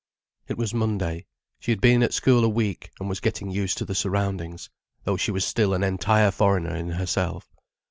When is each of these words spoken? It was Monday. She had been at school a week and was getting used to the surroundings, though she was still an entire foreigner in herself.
It 0.47 0.57
was 0.57 0.73
Monday. 0.73 1.27
She 1.59 1.69
had 1.71 1.79
been 1.79 2.01
at 2.01 2.11
school 2.11 2.43
a 2.43 2.49
week 2.49 2.89
and 2.99 3.07
was 3.07 3.19
getting 3.19 3.51
used 3.51 3.77
to 3.77 3.85
the 3.85 3.93
surroundings, 3.93 4.67
though 5.03 5.15
she 5.15 5.29
was 5.29 5.45
still 5.45 5.75
an 5.75 5.83
entire 5.83 6.31
foreigner 6.31 6.75
in 6.75 6.89
herself. 6.89 7.53